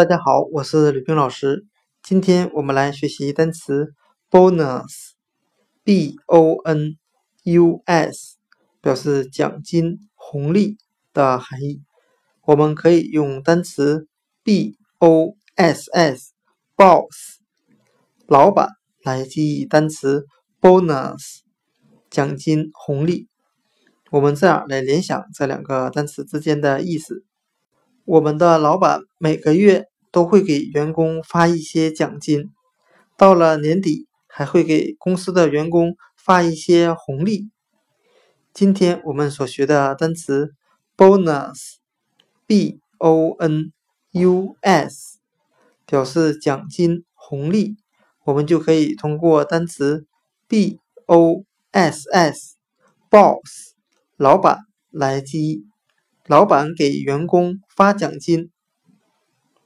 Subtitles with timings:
[0.00, 1.66] 大家好，我是吕冰老师。
[2.02, 3.92] 今天我们来学习单词
[4.30, 6.96] bonus，b o n
[7.42, 8.38] u s，
[8.80, 10.78] 表示奖金、红利
[11.12, 11.82] 的含义。
[12.46, 14.08] 我们可以用单词
[14.42, 17.36] b o s s，boss，
[18.26, 18.70] 老板
[19.02, 20.24] 来记忆单词
[20.62, 21.40] bonus，
[22.08, 23.28] 奖金、红利。
[24.10, 27.26] 我们这样来联想这两个单词之间的意思。
[28.06, 32.50] 我们的老板每个月都会给员工发一些奖金，
[33.16, 37.50] 到了年底还会给公司的员工发一些红利。
[38.52, 40.54] 今天我们所学的单词
[40.96, 43.72] bonus，b o n
[44.10, 45.18] u s，
[45.86, 47.76] 表示奖金、红利，
[48.24, 50.06] 我们就可以通过单词
[50.48, 53.74] b o s s，boss，
[54.16, 54.58] 老板
[54.90, 55.64] 来记。
[56.26, 58.50] 老板给员工发奖金